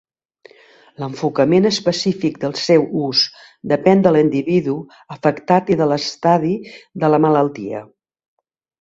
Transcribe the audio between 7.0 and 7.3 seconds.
de la